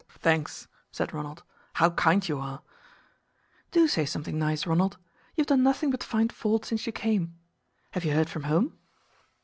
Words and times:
"Thanks," 0.17 0.67
said 0.91 1.13
Ronald. 1.13 1.43
"How 1.75 1.91
kind 1.91 2.27
you 2.27 2.39
are!" 2.39 2.63
"Do 3.69 3.87
say 3.87 4.03
something 4.03 4.39
nice, 4.39 4.65
Ronald. 4.65 4.97
You 5.35 5.43
have 5.43 5.47
done 5.49 5.61
nothing 5.61 5.91
but 5.91 6.03
find 6.03 6.33
fault 6.33 6.65
since 6.65 6.87
you 6.87 6.91
came. 6.91 7.35
Have 7.91 8.03
you 8.03 8.13
heard 8.15 8.27
from 8.27 8.45
home?" 8.45 8.79